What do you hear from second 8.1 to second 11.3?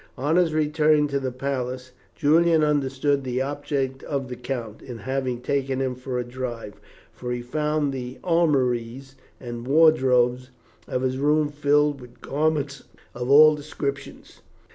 armoires and wardrobes of his